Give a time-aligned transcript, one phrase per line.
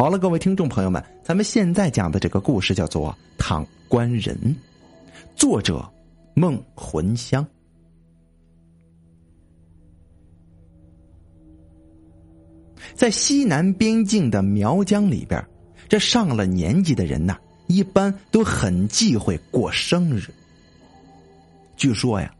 [0.00, 4.34] 好了，各位听众朋友们，咱们现在讲的这个故事叫做《躺棺人》，
[5.36, 5.86] 作者
[6.32, 7.46] 孟魂香。
[12.94, 15.46] 在西南边境的苗疆里边，
[15.86, 17.36] 这上了年纪的人呐，
[17.66, 20.32] 一般都很忌讳过生日。
[21.76, 22.34] 据说呀，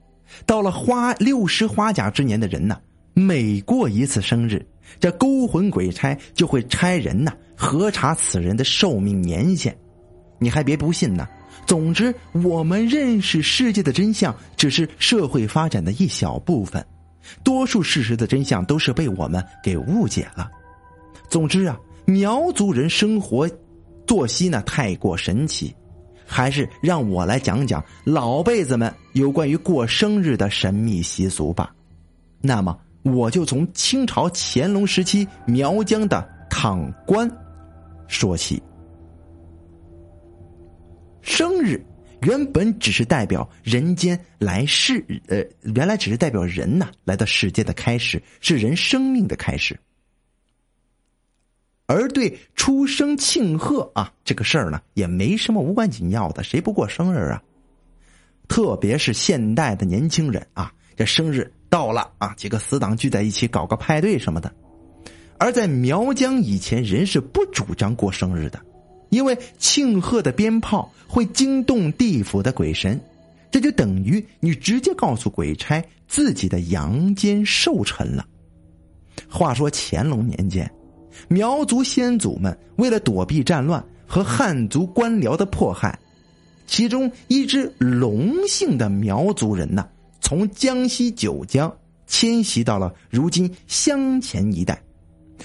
[0.46, 2.80] 到了花六十花甲之年的人呐，
[3.12, 4.66] 每过一次生日。
[4.98, 9.76] 这勾魂鬼差就会差人呐，核查此人的寿命年限。
[10.38, 11.28] 你还别不信呢。
[11.66, 16.84] 总之，我们认识世界的真相只是社会发展的一小部分，
[17.44, 20.50] 多数事实的真相都是被我们给误解了。
[21.28, 23.48] 总之啊，苗族人生活
[24.06, 25.72] 作息呢太过神奇，
[26.26, 31.72] 还是让我来讲讲老辈子们有关于过生日的神秘习俗吧。
[32.40, 32.76] 那么。
[33.02, 37.30] 我就从清朝乾隆时期苗疆的躺官
[38.08, 38.62] 说起。
[41.22, 41.82] 生日
[42.22, 45.42] 原本只是代表人间来世，呃，
[45.74, 49.78] 原来只是代表人呐来到世界的开始，是人生命的开始。
[51.86, 57.42] 而对出生庆贺啊这个事儿呢，也没什么无关紧要的，谁不过生日啊？
[58.48, 61.50] 特别是现代的年轻人啊，这生日。
[61.70, 64.52] 到了啊，几个死党聚在一起搞个派对什么的。
[65.38, 68.60] 而在苗疆以前，人是不主张过生日的，
[69.08, 73.00] 因为庆贺的鞭炮会惊动地府的鬼神，
[73.50, 78.26] 这就等于你直接告诉鬼差自己的阳间寿辰了。
[79.28, 80.70] 话说乾隆年间，
[81.28, 85.98] 苗族先祖们为了躲避战乱和汉族官僚的迫害，
[86.66, 89.86] 其中一支龙姓的苗族人呢。
[90.20, 91.74] 从江西九江
[92.06, 94.80] 迁徙到了如今湘黔一带，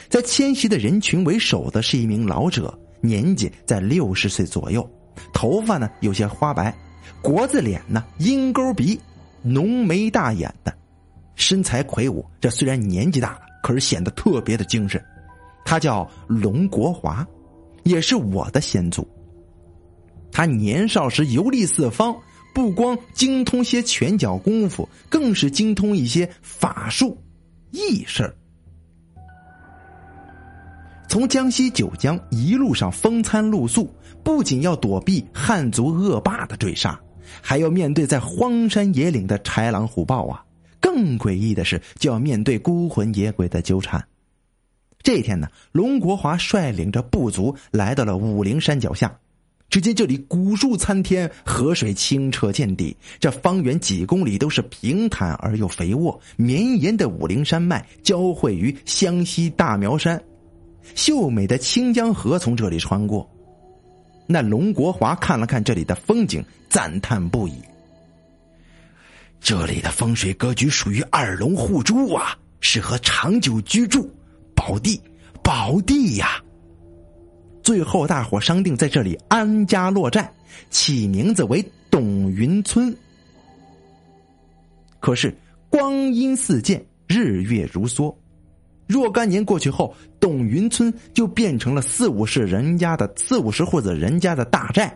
[0.09, 4.88] 在迁徙的人群为首的是一名老者，年纪在六十岁左右，
[5.34, 6.76] 头发呢有些花白，
[7.22, 9.00] 国字脸呢鹰钩鼻，
[9.41, 10.74] 浓眉大眼的，
[11.35, 12.25] 身材魁梧。
[12.41, 15.03] 这虽然年纪大了，可是显得特别的精神。
[15.64, 17.25] 他叫龙国华，
[17.84, 19.08] 也是我的先祖。
[20.31, 22.16] 他年少时游历四方。
[22.55, 27.21] 不光精通些拳脚功夫，更是精通一些法术、
[27.71, 28.33] 异事
[31.09, 33.93] 从江西九江一路上风餐露宿，
[34.23, 36.97] 不仅要躲避汉族恶霸的追杀，
[37.41, 40.41] 还要面对在荒山野岭的豺狼虎豹啊！
[40.79, 44.01] 更诡异的是，就要面对孤魂野鬼的纠缠。
[45.03, 49.13] 这一天呢，龙国华率领着部族来到了武陵山脚下。
[49.75, 60.24] 只见这里古树参天，河水清澈见底，这方圆几公里都是平坦而又肥沃、绵延的武陵山脉交汇于湘西大苗山，
[60.96, 63.30] 秀美的清江河从这里穿过。
[64.25, 67.56] 那龙国华看了看这里的风景，赞叹不已。
[69.41, 74.09] 这里的风水格局属于二龙互助啊，适合长久居住，
[74.56, 75.02] 宝地，
[75.44, 76.41] 宝地呀！
[77.66, 80.31] 最后，大伙商定在这里安家落寨，
[80.70, 82.96] 起名字为董云村。
[85.00, 85.36] 可是
[85.68, 88.14] 光阴似箭，日月如梭，
[88.86, 94.96] 若干年过去后，董云村就变成了四五十人家的四五十户子人家的大寨，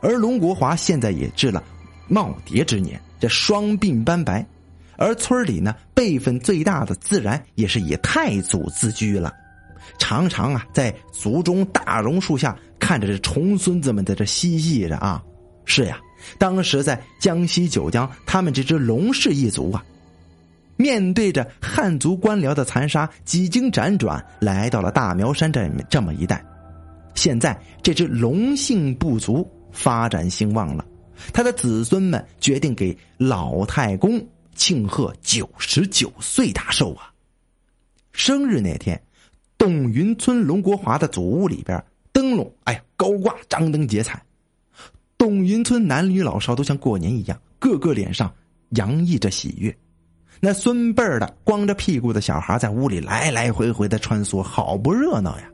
[0.00, 1.62] 而龙国华现在也至了
[2.08, 4.42] 耄耋之年，这双鬓斑白，
[4.96, 9.34] 而村里呢辈分最大的自然也是以太祖自居了。
[9.98, 15.22] 常常啊，在族中大榕树下看着这重孙子们在这嬉戏着啊。
[15.64, 16.00] 是呀，
[16.38, 19.84] 当时在江西九江，他们这支龙氏一族啊，
[20.76, 26.44] 面对着汉族官僚的残杀，几经辗转来到了大苗山这这么一带。
[27.14, 30.84] 现在这支龙姓部族发展兴旺了，
[31.32, 34.20] 他的子孙们决定给老太公
[34.56, 37.12] 庆贺九十九岁大寿啊。
[38.12, 39.00] 生日那天。
[39.60, 44.18] 董云村龙国华的祖屋里边，灯笼哎呀高挂，张灯结彩。
[45.18, 48.32] 董云村男女老少都像过年一样，个个脸上
[48.70, 49.76] 洋溢着喜悦。
[50.40, 55.50] 那孙辈儿的光着屁股的小孩在屋里来来回回的穿梭，好不热闹呀！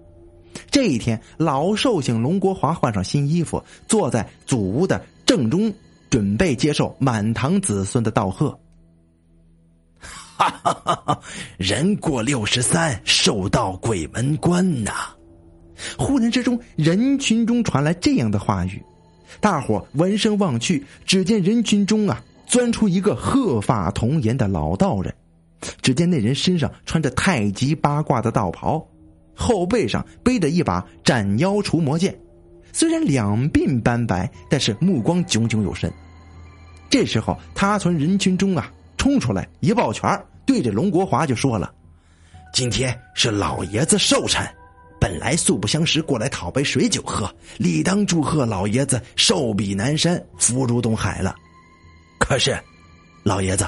[0.70, 5.74] 这一天，老寿星龙国华换上新衣服，坐在祖屋的正中，
[6.08, 8.56] 准备接受满堂子孙的道贺。
[10.36, 11.20] 哈哈哈哈
[11.56, 14.92] 人过六十三，寿到鬼门关呐！
[15.96, 18.82] 忽然之中，人群中传来这样的话语，
[19.40, 25.14] 大伙闻声望去，只见人群中啊，钻出一个鹤发童颜的老道人。
[25.80, 28.86] 只见那人身上穿着太极八卦的道袍，
[29.34, 32.14] 后背上背着一把斩妖除魔剑，
[32.74, 35.90] 虽然两鬓斑白，但是目光炯炯有神。
[36.90, 40.08] 这时候，他从人群中啊冲出来，一抱拳，
[40.44, 41.72] 对着龙国华就说了
[42.52, 44.46] ：“今天是老爷子寿辰，
[45.00, 51.34] 本来素不相识，过来讨杯水酒喝，理当祝贺老爷子寿比南山，福如东海了。
[52.18, 52.58] 可是，
[53.22, 53.66] 老爷子。”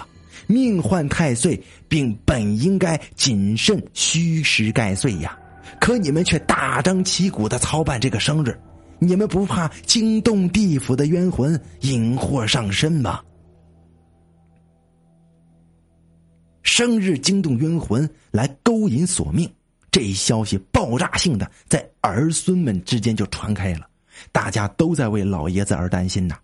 [0.50, 5.38] 命患太岁，并本应该谨慎虚实盖岁呀，
[5.78, 8.58] 可你们却大张旗鼓的操办这个生日，
[8.98, 13.20] 你们不怕惊动地府的冤魂，引祸上身吗？
[16.78, 19.52] 生日惊动冤魂来勾引索命，
[19.90, 23.88] 这一消息爆炸性的在儿孙们之间就传开了，
[24.30, 26.36] 大家都在为老爷子而担心呐。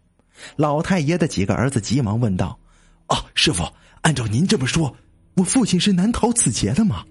[0.56, 2.58] 老太爷的几个儿子急忙问道
[3.06, 3.62] ：“啊，师傅。”
[4.02, 4.92] 按照您这么说，
[5.36, 7.04] 我父亲是难逃此劫的吗？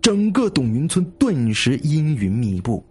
[0.00, 2.86] 整个董云村顿时阴云密布。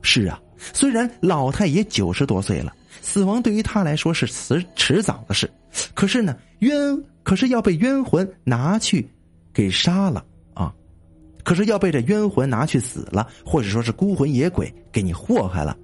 [0.00, 0.40] 是啊，
[0.72, 5.50] 虽然老太爷九十多岁了，死亡对于他来说是迟迟早的事，
[5.92, 6.98] 可是呢，冤
[7.28, 9.06] 可是要被冤魂拿去
[9.52, 10.72] 给杀了啊！
[11.44, 15.76] 可是要被这冤魂拿去死了，或者说是孤魂野鬼给你祸害了，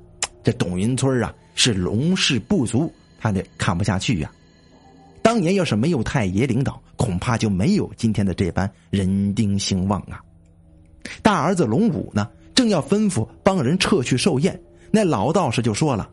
[0.42, 4.32] 这董云村啊是龙氏部族，他得看不下去呀。
[5.20, 10.24] 当年要是没有太爷领导，恐怕就没有今天的这般人丁兴旺啊！
[11.22, 14.58] 大儿子龙武呢，正要吩咐帮人撤去寿宴，
[14.90, 16.08] 那老道士就说了：“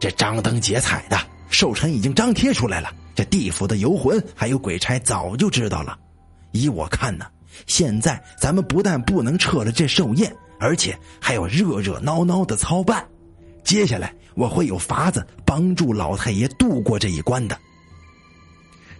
[0.00, 1.18] 这张灯结彩的
[1.50, 5.98] 寿辰已经张贴出来了，这地府的游魂还有鬼差早就知道了。
[6.52, 7.26] 依我看呢，
[7.66, 13.04] 现在咱们不但不能撤了这寿宴，而且还要热热闹闹的操办。
[13.62, 17.58] 接下来我会有法子帮助老太爷度过这一关的。”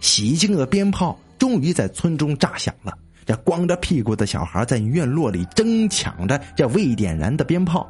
[0.01, 2.93] 喜庆的鞭炮终于在村中炸响了，
[3.25, 7.89] 这光着屁股的小孩在院落里争抢着这未点燃的鞭炮，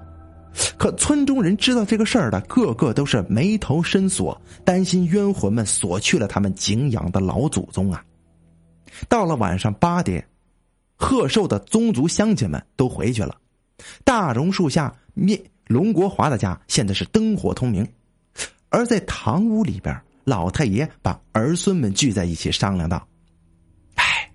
[0.78, 8.04] 可村中人知道这个事儿的，个个都是眉头深锁，担心冤魂们锁去了他们敬仰的老祖宗啊。
[9.10, 10.26] 到了晚上八点，
[10.96, 13.38] 贺寿的宗族乡亲们都回去了，
[14.04, 17.88] 大榕树下面龙国华的家现在是灯火通明，
[18.70, 19.96] 而在堂屋里边。
[20.26, 23.08] 老太爷把儿孙们聚在一起商量道
[23.94, 24.32] ：“哎，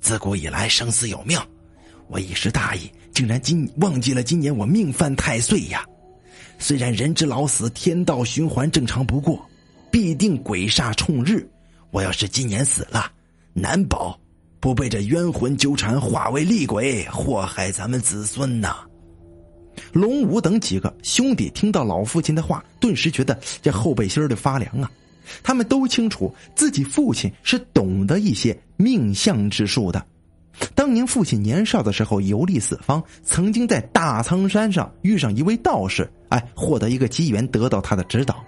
[0.00, 1.38] 自古以来生死有命，
[2.08, 5.84] 我一时大意，竟然今忘记了今年我命犯太岁呀。
[6.58, 9.44] 虽然人之老死，天道循环正常不过，
[9.90, 11.48] 必定鬼煞冲日。
[11.90, 13.10] 我要是今年死了，
[13.52, 14.18] 难保
[14.60, 18.76] 不被这冤魂纠缠，化为厉鬼，祸害咱们子孙呐。”
[19.92, 24.90] 龙武等几个兄弟听到老父亲的话，顿时觉得这后背心的发凉啊！
[25.42, 30.04] 他们都清楚自己父亲是懂得一些命相之术的。
[30.74, 38.44] 当年父亲年少的时候游历四方，曾经在大苍山上遇上一位道士，哎，获得一个机缘，得到他的指导。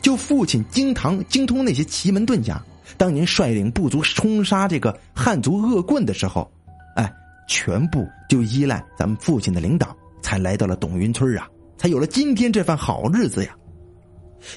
[0.00, 2.62] 就父亲精堂精通那些奇门遁甲，
[2.96, 6.50] 当年率领部族冲杀这个汉族恶棍的时候，
[6.96, 7.12] 哎，
[7.48, 9.94] 全部就依赖咱们父亲的领导。
[10.22, 11.46] 才来到了董云村啊，
[11.76, 13.54] 才有了今天这番好日子呀。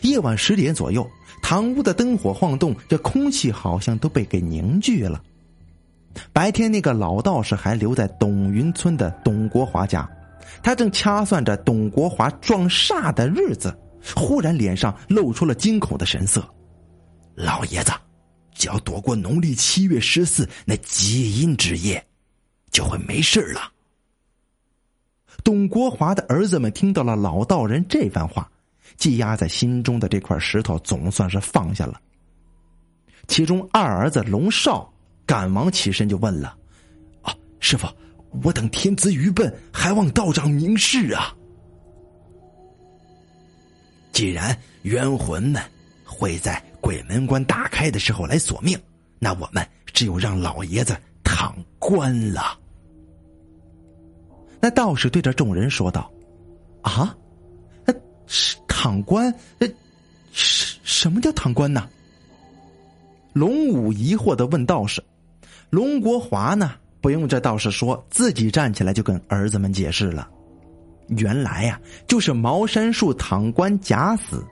[0.02, 1.06] 夜晚十点左右，
[1.44, 5.22] 堂屋的灯火晃动，这空气好像都被给凝聚了。
[6.34, 10.10] 白天，那个老道士还留在董云村的董国华家，
[10.62, 13.78] 他正掐算着董国华撞煞的日子，
[14.16, 16.48] 忽然脸上露出了惊恐的神色。
[17.36, 17.92] 老爷子，
[18.54, 22.04] 只要躲过农历七月十四那极阴之夜，
[22.72, 23.62] 就会没事了。
[25.44, 28.50] 董国华的儿子们听到了老道人这番话，
[28.98, 32.02] 积压在心中的这块石头总算是放下了。
[33.28, 34.92] 其中二儿子龙少
[35.28, 36.58] 赶忙起身就问了
[37.22, 37.86] ：“啊，师傅，
[38.44, 41.36] 我等天资愚笨，还望道长明示啊！
[44.14, 45.62] 既然冤魂们
[46.06, 48.80] 会在鬼门关打开的时候来索命，
[49.20, 52.58] 那我们只有让老爷子躺棺了。”
[54.62, 56.10] 那道士对着众人说道
[56.82, 57.16] ：“啊，
[57.86, 57.94] 呃，
[58.66, 59.32] 躺棺？
[59.60, 59.68] 呃，
[60.32, 61.88] 什什么叫躺棺呢？”
[63.34, 65.04] 龙武疑惑的问道士。
[65.70, 66.72] 龙国华呢，
[67.02, 70.30] 不用这道士说，自己站起来就跟儿子们解释了
[71.18, 74.46] ：“原来呀，就是茅山术躺棺假死，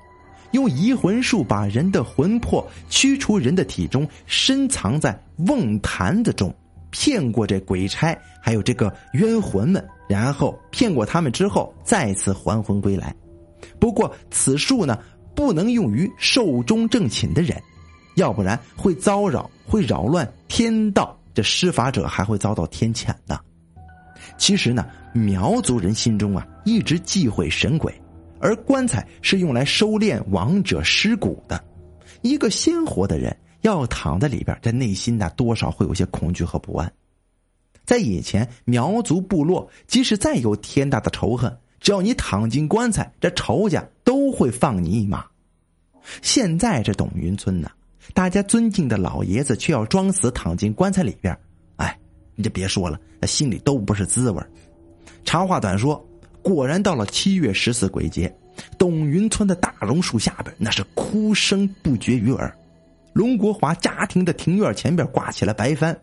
[0.51, 5.17] 用移魂术把人的魂魄驱除人的体中，深藏在
[5.47, 6.53] 瓮坛子中。”
[6.97, 13.13] 骗过这鬼差，还有这个冤魂们，然后骗过他们之后，再次还魂归来。
[13.77, 14.97] 不过此术呢，
[15.35, 17.61] 不能用于寿终正寝的人，
[18.15, 21.17] 要不然会遭扰，会扰乱天道。
[21.33, 23.39] 这施法者还会遭到天谴的。
[24.37, 27.93] 其实呢，苗族人心中啊一直忌讳神鬼，
[28.39, 31.61] 而棺材是用来收敛亡者尸骨的。
[32.21, 36.91] 一个鲜活的人要躺在里边，这内心呢多少会有些恐惧和不安。
[37.83, 45.25] 在以前，苗族部落即使再有天大的仇恨，只要你躺进棺材，这仇家都会放你一马。
[46.21, 47.69] 现在这董云村呢，
[48.13, 51.37] 大家尊敬的老爷子却要装死躺进棺材里边，
[51.77, 51.97] 哎，
[52.35, 54.41] 你就别说了，那心里都不是滋味
[55.23, 56.03] 长话短说，
[56.41, 58.33] 果然到了七月十四鬼节，
[58.77, 62.55] 董云村的大榕树下边那是哭声不绝于耳。
[63.13, 65.97] 龙国华家庭的庭院前边挂起了白帆，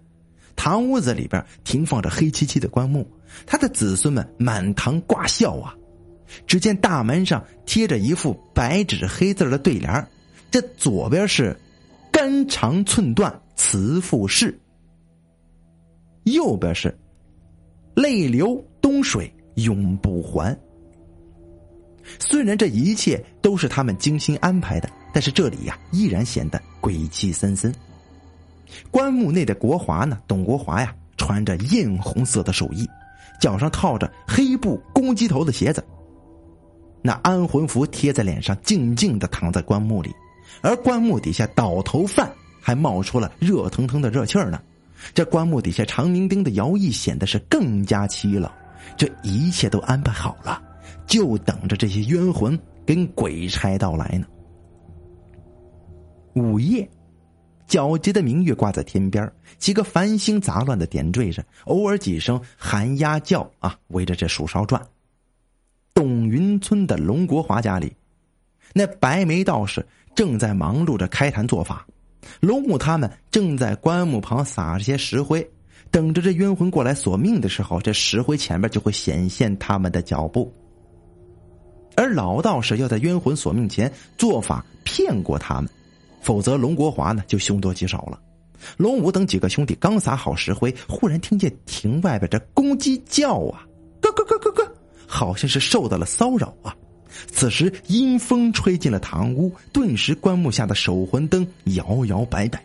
[0.56, 3.06] 堂屋子里边停放着黑漆漆的棺木，
[3.46, 5.74] 他的子孙们满堂挂孝啊。
[6.46, 10.08] 只见大门上贴着一副白纸黑字的对联
[10.50, 11.54] 这左边是
[12.22, 14.56] “肝肠寸断慈父逝”，
[16.22, 16.96] 右边是
[17.96, 20.56] “泪流东水永不还”。
[22.20, 27.74] 虽然这一切都是他们精心安排的，但是这里呀依然显得鬼气森森。
[28.88, 32.88] 棺木内的国华呢，董国华呀，穿着艳红色的寿衣，
[33.40, 35.84] 脚上套着黑布公鸡头的鞋子。
[37.02, 40.14] 那安魂符贴在脸上，静静的躺在棺木里，
[40.60, 42.30] 而棺木底下倒头饭
[42.60, 44.60] 还冒出了热腾腾的热气儿呢。
[45.14, 48.50] 这棺木底下长明灯的摇曳显得是更加凄冷。
[48.96, 50.62] 这一切都安排好了，
[51.06, 54.26] 就等着这些冤魂跟鬼差到来呢。
[56.34, 56.88] 午夜，
[57.68, 64.80] 皎洁的明月挂在天边，几个繁星杂乱的点缀着，偶尔几声寒鸦叫啊，围着这树梢转。
[65.94, 67.94] 董云村的龙国华家里，
[68.72, 71.86] 那白眉道士正在忙碌着开坛做法，
[72.40, 75.48] 龙母他们正在棺木旁撒着些石灰，
[75.90, 80.52] 等着这冤魂过来索命的时候，这石灰前面就会显现他们的脚步。
[81.94, 85.68] 而老道士要在冤魂索命前做法骗过他们，
[86.22, 88.18] 否则龙国华呢就凶多吉少了。
[88.76, 93.66] 龙武等几个兄弟刚撒好石灰，忽然听见亭外边这公鸡叫啊，
[94.00, 94.68] 咯咯咯咯咯。
[95.06, 96.74] 好像是受到了骚扰啊！
[97.30, 102.62] 此时阴风吹进了堂屋，顿时棺木下的守魂灯摇摇摆摆。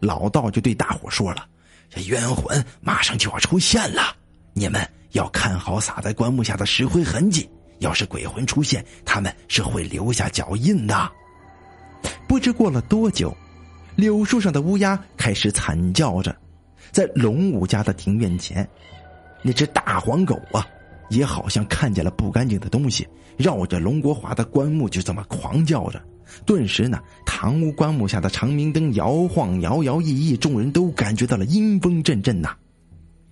[0.00, 1.46] 老道就对大伙说了
[1.88, 4.14] ：“这冤魂马上就要出现了，
[4.52, 7.48] 你们要看好撒在棺木下的石灰痕迹。
[7.78, 11.10] 要是鬼魂出现，他们是会留下脚印的。”
[12.28, 13.34] 不知过了多久，
[13.94, 16.34] 柳树上的乌鸦开始惨叫着，
[16.90, 18.68] 在龙武家的庭院前，
[19.42, 20.66] 那只大黄狗啊！
[21.08, 26.02] 也好像看见了不干净的东西，绕着龙国华的棺木就这么狂叫着。
[26.44, 32.54] 顿时呢，堂屋棺木下的长明灯摇晃摇摇曳曳，众人都感觉到了阴风阵阵呐。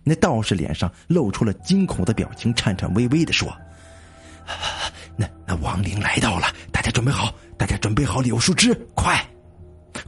[0.04, 3.49] 那道士脸上露出了惊恐的表情，颤颤巍巍的说
[5.16, 9.19] ：“那那亡灵来到了，大家准备好，大家准备好柳树枝，快！”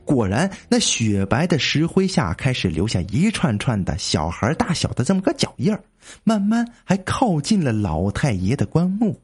[0.06, 5.82] 果然，那雪白的石灰下开始留下一串串的小孩大小的这么个脚印儿。
[6.22, 9.20] 慢慢还靠近了老太爷的棺木，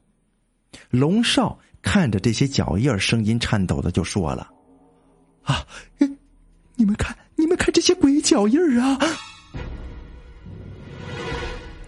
[0.89, 4.51] 龙少看着这些脚印声音颤抖的就说了
[5.43, 5.65] ：“啊，
[6.75, 8.99] 你们看，你们看这些鬼脚印啊！”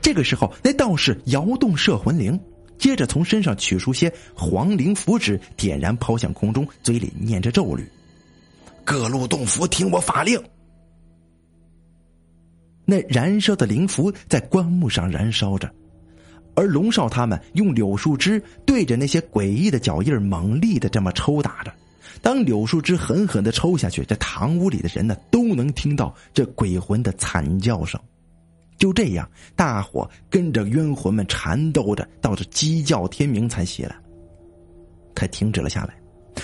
[0.01, 2.39] 这个时候，那道士摇动摄魂铃，
[2.77, 7.85] 接着从身上取出些黄灵符纸，点燃抛向空中，嘴里念着咒语
[8.85, 10.41] ：“各路洞府听我法令。”
[12.85, 15.73] 那燃烧的灵符在棺木上燃烧着，
[16.55, 21.73] 而龙少他们用柳树枝对着那些诡异的脚印猛力的这么抽打着。
[22.21, 27.99] 当柳树枝狠狠的抽下去，这堂屋里的人呢都能听到这鬼魂的惨叫声。
[28.77, 33.95] 就这样，大伙跟着冤魂们缠斗着，到这鸡叫天明才熄了，
[35.15, 35.95] 才停止了下来。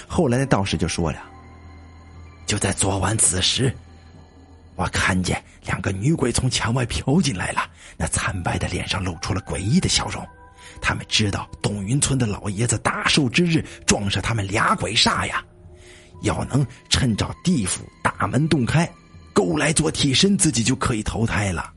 [0.07, 1.19] 后来那道士就说了
[2.51, 3.73] ：“就在昨晚子时。”
[4.75, 7.61] 我看见两个女鬼从墙外飘进来了，
[7.95, 10.21] 那惨白的脸上露出了诡异的笑容。
[10.81, 15.41] 他们知道董云村的老爷子大寿之日撞上他们俩鬼煞呀，
[16.23, 18.89] 要能趁着地府大门洞开，
[19.31, 21.71] 勾来做替身，自己就可以投胎了。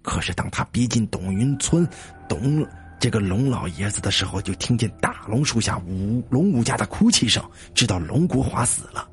[0.00, 1.86] 可是当他逼近董云村
[2.26, 2.66] 董
[2.98, 9.06] 这个龙老爷子的时候，就听见大龙树下五龙武家的哭泣声，知道龙国华死了。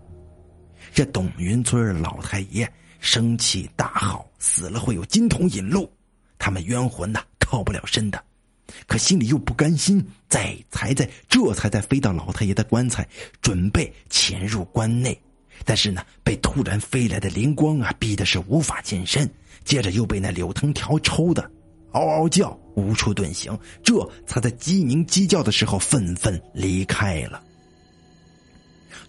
[0.97, 2.67] 这董云村老太爷
[2.99, 5.87] 生气大号，死了会有金童引路，
[6.39, 8.19] 他们冤魂呐靠不了身的，
[8.87, 13.07] 可心里又不甘心，再才在这才在飞到老太爷的棺材，
[13.43, 15.15] 准备潜入棺内，
[15.63, 19.29] 但是呢，被突然飞来的灵光啊逼的是无法近身，
[19.63, 21.47] 接着又被那柳藤条抽的，
[21.91, 27.43] 嗷嗷叫，无处遁形，这才在鸡鸣鸡叫的时候纷纷离开了。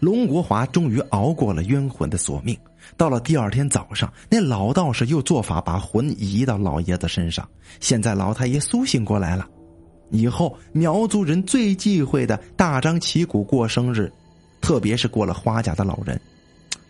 [0.01, 2.57] 龙国华终于熬过了冤魂的索命。
[2.97, 7.47] 到了第二天早上，那老道士又做法把魂移到老爷子身上。
[7.81, 9.47] 现在老太爷苏醒过来了，
[10.11, 14.11] 以后苗族人最忌讳的大张旗鼓过生日，
[14.61, 16.19] 特别是过了花甲的老人，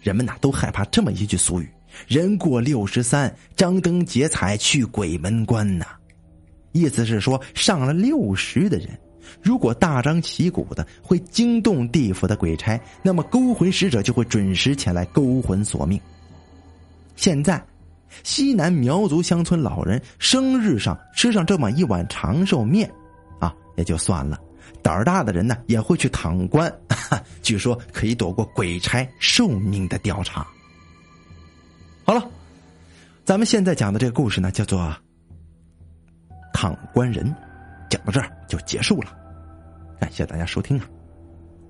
[0.01, 1.69] 人们呐都害怕这么一句俗语
[2.07, 5.87] ：“人过六十三，张灯结彩去鬼门关呐。”
[6.73, 8.89] 意思是说，上了六十的人。
[9.43, 16.01] 如果大张旗鼓的会惊动地府的鬼差，那么勾魂使者就会准时前来勾魂索命。
[17.17, 17.63] 现在，
[18.23, 22.91] 西南苗族乡村老人生日上吃上这么一碗长寿面，
[23.41, 24.41] 啊，也就算了。
[24.83, 26.73] 胆儿大的人呢，也会去躺棺，
[27.43, 30.47] 据说可以躲过鬼差寿命的调查。
[32.05, 32.25] 好了，
[33.25, 34.95] 咱们现在讲的这个故事呢，叫做
[36.55, 37.35] “躺棺人”。
[37.89, 39.11] 讲到这儿就结束了，
[40.01, 40.85] 感谢大家收听啊。